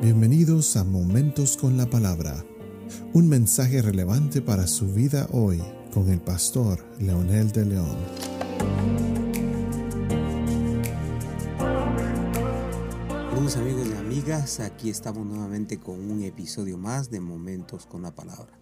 [0.00, 2.44] Bienvenidos a Momentos con la Palabra,
[3.14, 5.60] un mensaje relevante para su vida hoy
[5.92, 7.96] con el pastor Leonel de León.
[13.28, 18.14] Saludos amigos y amigas, aquí estamos nuevamente con un episodio más de Momentos con la
[18.14, 18.56] Palabra.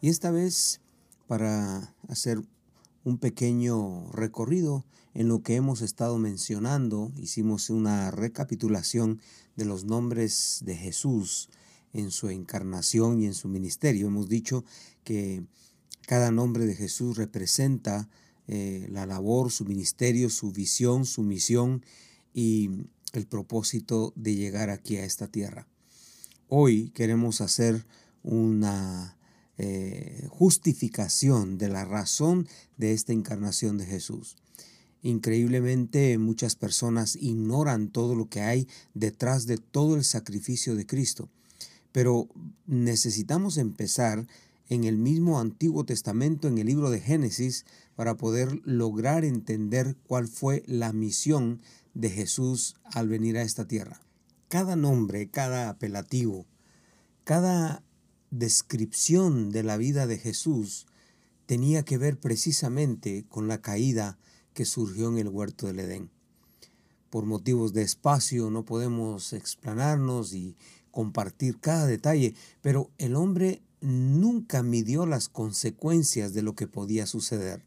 [0.00, 0.80] Y esta vez
[1.26, 2.40] para hacer
[3.04, 7.12] un pequeño recorrido en lo que hemos estado mencionando.
[7.16, 9.20] Hicimos una recapitulación
[9.56, 11.50] de los nombres de Jesús
[11.92, 14.08] en su encarnación y en su ministerio.
[14.08, 14.64] Hemos dicho
[15.04, 15.44] que
[16.06, 18.08] cada nombre de Jesús representa
[18.48, 21.84] eh, la labor, su ministerio, su visión, su misión
[22.32, 22.70] y
[23.12, 25.68] el propósito de llegar aquí a esta tierra.
[26.48, 27.86] Hoy queremos hacer
[28.22, 29.16] una
[29.56, 34.36] eh, justificación de la razón de esta encarnación de Jesús.
[35.02, 41.28] Increíblemente muchas personas ignoran todo lo que hay detrás de todo el sacrificio de Cristo,
[41.92, 42.28] pero
[42.66, 44.26] necesitamos empezar
[44.68, 50.26] en el mismo Antiguo Testamento, en el libro de Génesis, para poder lograr entender cuál
[50.26, 51.60] fue la misión
[51.94, 54.00] de Jesús al venir a esta tierra.
[54.48, 56.44] Cada nombre, cada apelativo,
[57.22, 57.83] cada
[58.38, 60.86] descripción de la vida de Jesús
[61.46, 64.18] tenía que ver precisamente con la caída
[64.54, 66.10] que surgió en el huerto del Edén.
[67.10, 70.56] Por motivos de espacio no podemos explanarnos y
[70.90, 77.62] compartir cada detalle, pero el hombre nunca midió las consecuencias de lo que podía suceder.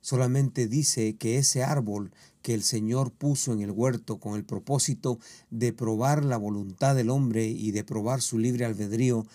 [0.00, 2.10] Solamente dice que ese árbol
[2.42, 7.10] que el Señor puso en el huerto con el propósito de probar la voluntad del
[7.10, 9.26] hombre y de probar su libre albedrío,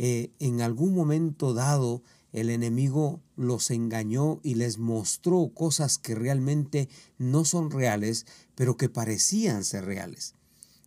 [0.00, 6.88] eh, en algún momento dado el enemigo los engañó y les mostró cosas que realmente
[7.18, 10.34] no son reales, pero que parecían ser reales.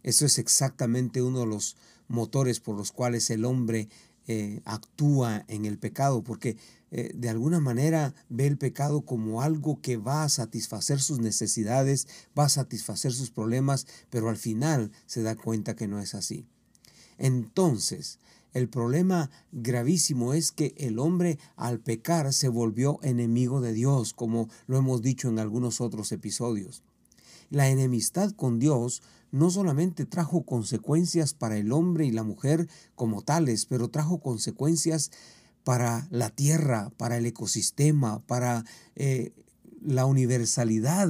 [0.02, 1.76] Eso es exactamente uno de los
[2.08, 3.90] motores por los cuales el hombre
[4.28, 6.56] eh, actúa en el pecado, porque
[6.92, 12.08] eh, de alguna manera ve el pecado como algo que va a satisfacer sus necesidades,
[12.38, 16.46] va a satisfacer sus problemas, pero al final se da cuenta que no es así.
[17.18, 18.20] Entonces,
[18.54, 24.50] el problema gravísimo es que el hombre al pecar se volvió enemigo de Dios, como
[24.68, 26.84] lo hemos dicho en algunos otros episodios.
[27.50, 29.02] La enemistad con Dios
[29.32, 35.12] no solamente trajo consecuencias para el hombre y la mujer como tales, pero trajo consecuencias
[35.64, 39.32] para la tierra, para el ecosistema, para eh,
[39.82, 41.10] la universalidad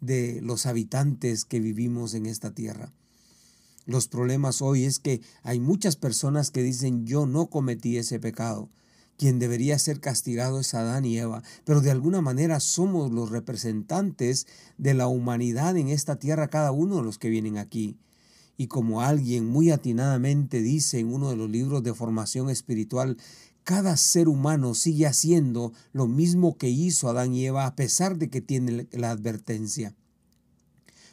[0.00, 2.92] de los habitantes que vivimos en esta tierra.
[3.86, 8.68] Los problemas hoy es que hay muchas personas que dicen yo no cometí ese pecado.
[9.16, 14.46] Quien debería ser castigado es Adán y Eva, pero de alguna manera somos los representantes
[14.78, 17.98] de la humanidad en esta tierra, cada uno de los que vienen aquí.
[18.56, 23.16] Y como alguien muy atinadamente dice en uno de los libros de formación espiritual,
[23.64, 28.30] cada ser humano sigue haciendo lo mismo que hizo Adán y Eva a pesar de
[28.30, 29.94] que tiene la advertencia.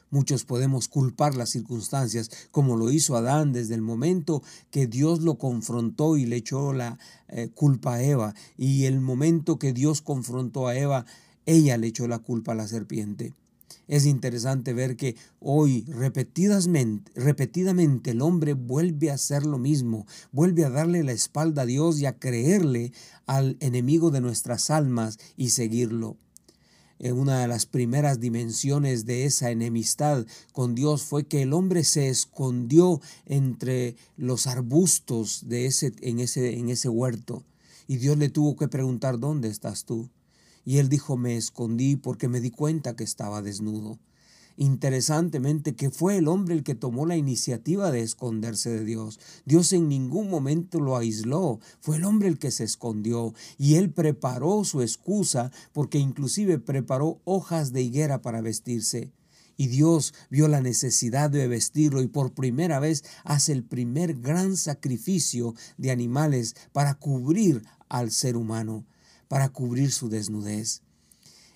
[0.10, 4.42] Muchos podemos culpar las circunstancias, como lo hizo Adán desde el momento
[4.72, 6.98] que Dios lo confrontó y le echó la
[7.28, 8.34] eh, culpa a Eva.
[8.58, 11.06] Y el momento que Dios confrontó a Eva,
[11.46, 13.34] ella le echó la culpa a la serpiente.
[13.88, 20.64] Es interesante ver que hoy repetidamente, repetidamente el hombre vuelve a hacer lo mismo, vuelve
[20.64, 22.94] a darle la espalda a Dios y a creerle
[23.26, 26.18] al enemigo de nuestras almas y seguirlo
[27.00, 32.10] una de las primeras dimensiones de esa enemistad con Dios fue que el hombre se
[32.10, 37.44] escondió entre los arbustos de ese, en, ese, en ese huerto.
[37.88, 40.10] Y Dios le tuvo que preguntar, ¿dónde estás tú?
[40.66, 44.00] Y él dijo, me escondí porque me di cuenta que estaba desnudo.
[44.60, 49.20] Interesantemente que fue el hombre el que tomó la iniciativa de esconderse de Dios.
[49.46, 53.92] Dios en ningún momento lo aisló, fue el hombre el que se escondió y él
[53.92, 59.12] preparó su excusa porque inclusive preparó hojas de higuera para vestirse.
[59.58, 64.58] Y Dios vio la necesidad de vestirlo y por primera vez hace el primer gran
[64.58, 68.86] sacrificio de animales para cubrir al ser humano,
[69.28, 70.82] para cubrir su desnudez.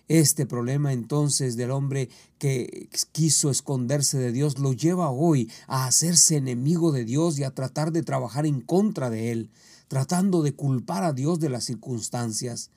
[0.07, 6.38] Este problema entonces del hombre que quiso esconderse de Dios lo lleva hoy a hacerse
[6.38, 9.50] enemigo de Dios y a tratar de trabajar en contra de Él,
[9.88, 12.71] tratando de culpar a Dios de las circunstancias.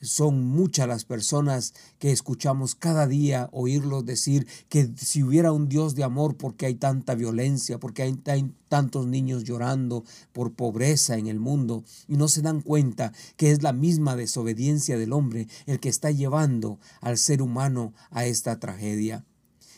[0.00, 5.94] Son muchas las personas que escuchamos cada día oírlos decir que si hubiera un Dios
[5.94, 11.40] de amor, porque hay tanta violencia, porque hay, tantos niños llorando por pobreza en el
[11.40, 15.88] mundo, y no se dan cuenta que es la misma desobediencia del hombre el que
[15.88, 19.24] está llevando al ser humano a esta tragedia.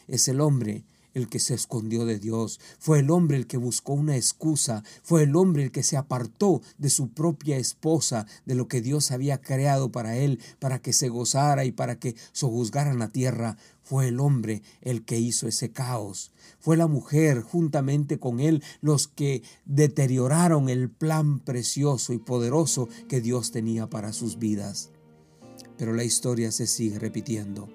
[0.08, 0.84] Es el hombre
[1.14, 5.24] el que se escondió de Dios, fue el hombre el que buscó una excusa, fue
[5.24, 9.40] el hombre el que se apartó de su propia esposa, de lo que Dios había
[9.40, 13.56] creado para él, para que se gozara y para que sojuzgaran la tierra.
[13.82, 16.32] Fue el hombre el que hizo ese caos.
[16.60, 23.20] Fue la mujer juntamente con él los que deterioraron el plan precioso y poderoso que
[23.20, 24.90] Dios tenía para sus vidas.
[25.76, 27.68] Pero la historia se sigue repitiendo.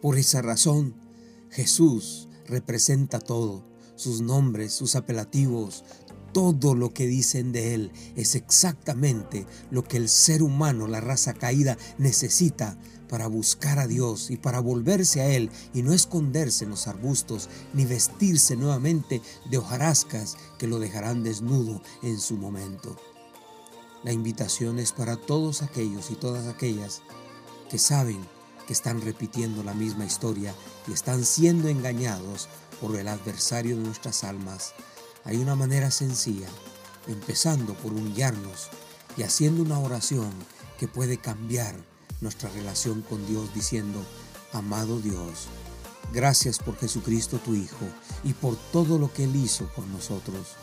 [0.00, 0.94] Por esa razón,
[1.50, 3.64] Jesús representa todo,
[3.96, 5.84] sus nombres, sus apelativos,
[6.32, 11.34] todo lo que dicen de Él es exactamente lo que el ser humano, la raza
[11.34, 12.78] caída, necesita
[13.08, 17.48] para buscar a Dios y para volverse a Él y no esconderse en los arbustos
[17.72, 22.96] ni vestirse nuevamente de hojarascas que lo dejarán desnudo en su momento.
[24.04, 27.02] La invitación es para todos aquellos y todas aquellas
[27.70, 28.20] que saben
[28.66, 30.54] que están repitiendo la misma historia
[30.88, 32.48] y están siendo engañados
[32.80, 34.72] por el adversario de nuestras almas.
[35.24, 36.48] Hay una manera sencilla,
[37.06, 38.68] empezando por humillarnos
[39.16, 40.30] y haciendo una oración
[40.78, 41.74] que puede cambiar
[42.20, 44.04] nuestra relación con Dios diciendo,
[44.52, 45.48] amado Dios,
[46.12, 47.86] gracias por Jesucristo tu Hijo
[48.24, 50.56] y por todo lo que Él hizo por nosotros.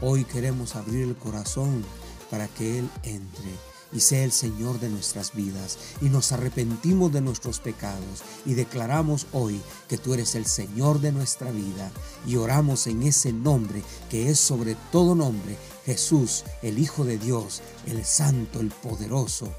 [0.00, 1.84] Hoy queremos abrir el corazón
[2.30, 5.78] para que Él entre y sea el Señor de nuestras vidas.
[6.02, 11.12] Y nos arrepentimos de nuestros pecados y declaramos hoy que tú eres el Señor de
[11.12, 11.90] nuestra vida.
[12.26, 15.56] Y oramos en ese nombre que es sobre todo nombre,
[15.86, 19.52] Jesús, el Hijo de Dios, el Santo, el Poderoso.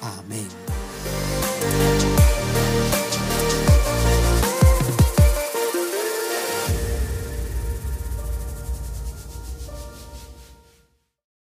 [0.00, 0.46] Amén.